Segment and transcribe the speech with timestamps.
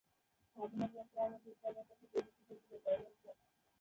[0.45, 3.37] স্থাপনা ব্যয়ের কারণে দূরপাল্লার পথে বৈদ্যুতিক ইঞ্জিনের ব্যবহার কম।